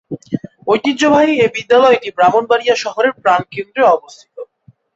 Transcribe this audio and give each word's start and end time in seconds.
ঐতিহ্যবাহী 0.67 1.33
এ 1.37 1.47
বিদ্যালয়টি 1.55 2.09
ব্রাহ্মণবাড়িয়া 2.17 2.75
শহরের 2.83 3.13
প্রাণকেন্দ্রে 3.19 3.83
অবস্থিত। 3.95 4.35